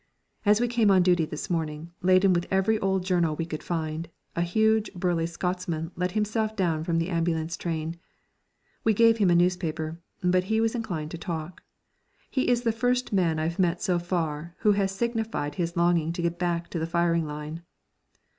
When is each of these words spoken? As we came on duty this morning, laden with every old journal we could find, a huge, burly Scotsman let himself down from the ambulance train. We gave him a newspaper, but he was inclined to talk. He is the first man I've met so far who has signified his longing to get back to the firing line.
As 0.47 0.59
we 0.59 0.67
came 0.67 0.89
on 0.89 1.03
duty 1.03 1.25
this 1.25 1.47
morning, 1.47 1.91
laden 2.01 2.33
with 2.33 2.47
every 2.49 2.79
old 2.79 3.05
journal 3.05 3.35
we 3.35 3.45
could 3.45 3.61
find, 3.61 4.09
a 4.35 4.41
huge, 4.41 4.91
burly 4.95 5.27
Scotsman 5.27 5.91
let 5.95 6.13
himself 6.13 6.55
down 6.55 6.83
from 6.83 6.97
the 6.97 7.09
ambulance 7.09 7.55
train. 7.55 7.97
We 8.83 8.95
gave 8.95 9.19
him 9.19 9.29
a 9.29 9.35
newspaper, 9.35 10.01
but 10.23 10.45
he 10.45 10.59
was 10.59 10.73
inclined 10.73 11.11
to 11.11 11.19
talk. 11.19 11.61
He 12.31 12.47
is 12.47 12.63
the 12.63 12.71
first 12.71 13.13
man 13.13 13.37
I've 13.37 13.59
met 13.59 13.79
so 13.79 13.99
far 13.99 14.55
who 14.61 14.71
has 14.71 14.91
signified 14.91 15.53
his 15.53 15.77
longing 15.77 16.13
to 16.13 16.23
get 16.23 16.39
back 16.39 16.69
to 16.69 16.79
the 16.79 16.87
firing 16.87 17.27
line. 17.27 17.61